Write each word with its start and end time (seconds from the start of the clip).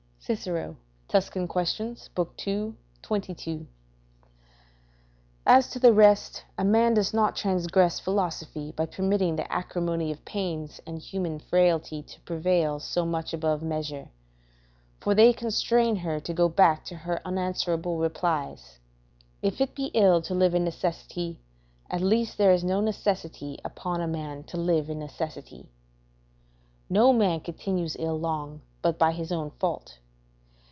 Cicero, 0.23 0.75
Tusc. 1.09 1.33
Quaes., 1.33 2.09
ii. 2.47 2.73
22.] 3.01 3.67
As 5.47 5.67
to 5.71 5.79
the 5.79 5.91
rest, 5.91 6.43
a 6.59 6.63
man 6.63 6.93
does 6.93 7.11
not 7.11 7.35
transgress 7.35 7.99
philosophy 7.99 8.71
by 8.71 8.85
permitting 8.85 9.35
the 9.35 9.51
acrimony 9.51 10.11
of 10.11 10.23
pains 10.23 10.79
and 10.85 10.99
human 10.99 11.39
frailty 11.39 12.03
to 12.03 12.19
prevail 12.21 12.79
so 12.79 13.03
much 13.03 13.33
above 13.33 13.63
measure; 13.63 14.09
for 14.99 15.15
they 15.15 15.33
constrain 15.33 15.95
her 15.97 16.19
to 16.19 16.35
go 16.35 16.47
back 16.47 16.85
to 16.85 16.95
her 16.97 17.19
unanswerable 17.25 17.97
replies: 17.97 18.77
"If 19.41 19.59
it 19.59 19.73
be 19.73 19.85
ill 19.95 20.21
to 20.21 20.35
live 20.35 20.53
in 20.53 20.63
necessity, 20.63 21.39
at 21.89 21.99
least 22.01 22.37
there 22.37 22.51
is 22.53 22.63
no 22.63 22.79
necessity 22.79 23.57
upon 23.65 24.01
a 24.01 24.07
man 24.07 24.43
to 24.45 24.57
live 24.57 24.87
in 24.87 24.99
necessity": 24.99 25.71
"No 26.91 27.11
man 27.11 27.39
continues 27.39 27.95
ill 27.97 28.19
long 28.19 28.61
but 28.83 28.99
by 28.99 29.13
his 29.13 29.31
own 29.31 29.49
fault." 29.59 29.97